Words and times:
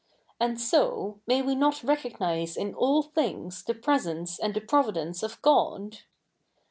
And 0.39 0.59
so, 0.59 1.21
may 1.27 1.43
we 1.43 1.53
7iot 1.53 1.87
recognise 1.87 2.57
in 2.57 2.73
all 2.73 3.03
things 3.03 3.63
the 3.63 3.75
presence 3.75 4.39
and 4.39 4.55
the 4.55 4.59
providence 4.61 5.21
of 5.21 5.39
God 5.43 5.99